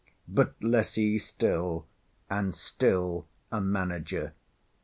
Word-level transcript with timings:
but 0.27 0.55
Lessee 0.63 1.19
still, 1.19 1.85
and 2.27 2.55
still 2.55 3.27
a 3.51 3.61
Manager. 3.61 4.33